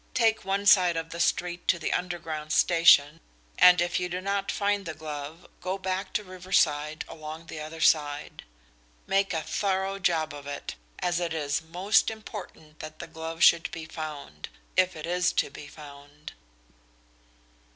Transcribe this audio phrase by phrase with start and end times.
[0.15, 3.19] Take one side of the street to the Underground station
[3.59, 7.81] and if you do not find the glove go back to Riversbrook along the other
[7.81, 8.41] side.
[9.05, 13.69] Make a thorough job of it, as it is most important that the glove should
[13.69, 16.33] be found if it is to be found."